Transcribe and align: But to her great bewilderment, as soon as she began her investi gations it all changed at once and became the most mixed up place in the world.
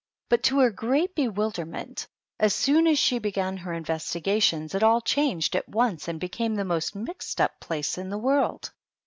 But 0.29 0.41
to 0.45 0.57
her 0.57 0.71
great 0.71 1.13
bewilderment, 1.13 2.07
as 2.39 2.55
soon 2.55 2.87
as 2.87 2.97
she 2.97 3.19
began 3.19 3.57
her 3.57 3.71
investi 3.71 4.19
gations 4.19 4.73
it 4.73 4.81
all 4.81 4.99
changed 4.99 5.55
at 5.55 5.69
once 5.69 6.07
and 6.07 6.19
became 6.19 6.55
the 6.55 6.65
most 6.65 6.95
mixed 6.95 7.39
up 7.39 7.59
place 7.59 7.99
in 7.99 8.09
the 8.09 8.17
world. 8.17 8.71